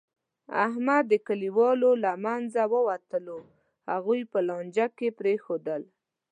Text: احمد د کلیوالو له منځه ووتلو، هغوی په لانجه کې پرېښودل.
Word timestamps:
احمد 0.65 1.03
د 1.11 1.13
کلیوالو 1.27 1.89
له 2.03 2.11
منځه 2.25 2.61
ووتلو، 2.73 3.37
هغوی 3.91 4.21
په 4.31 4.39
لانجه 4.47 4.85
کې 4.97 5.07
پرېښودل. 5.19 5.81